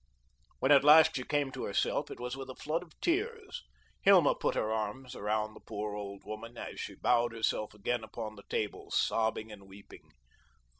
When 0.57 0.71
at 0.71 0.83
last 0.83 1.15
she 1.15 1.23
came 1.23 1.51
to 1.51 1.65
herself, 1.65 2.09
it 2.09 2.19
was 2.19 2.35
with 2.35 2.49
a 2.49 2.55
flood 2.55 2.81
of 2.81 2.99
tears. 3.01 3.61
Hilma 4.01 4.33
put 4.33 4.55
her 4.55 4.71
arms 4.71 5.15
around 5.15 5.53
the 5.53 5.59
poor, 5.59 5.93
old 5.95 6.23
woman, 6.25 6.57
as 6.57 6.79
she 6.79 6.95
bowed 6.95 7.33
herself 7.33 7.75
again 7.75 8.03
upon 8.03 8.33
the 8.33 8.41
table, 8.49 8.89
sobbing 8.89 9.51
and 9.51 9.67
weeping. 9.69 10.09